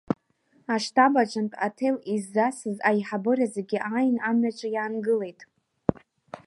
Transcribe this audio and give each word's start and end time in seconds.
Аштаб 0.73 1.13
аҿынтә 1.21 1.57
аҭел 1.67 1.95
иззасыз 2.13 2.77
аиҳабыра 2.89 3.45
зегьы 3.55 3.77
ааин, 3.89 4.17
амҩаҿы 4.29 4.67
иаангылеит. 4.71 5.39